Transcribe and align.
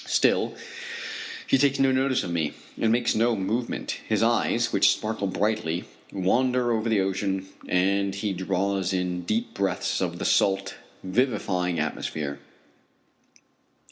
Still 0.07 0.55
he 1.45 1.59
takes 1.59 1.77
no 1.77 1.91
notice 1.91 2.23
of 2.23 2.31
me, 2.31 2.53
and 2.75 2.91
makes 2.91 3.13
no 3.13 3.35
movement. 3.35 3.97
His 4.09 4.23
eyes, 4.23 4.73
which 4.73 4.89
sparkle 4.91 5.27
brightly, 5.27 5.83
wander 6.11 6.71
over 6.71 6.89
the 6.89 7.01
ocean, 7.01 7.47
and 7.67 8.15
he 8.15 8.33
draws 8.33 8.93
in 8.93 9.21
deep 9.21 9.53
breaths 9.53 10.01
of 10.01 10.17
the 10.17 10.25
salt, 10.25 10.73
vivifying 11.03 11.79
atmosphere. 11.79 12.39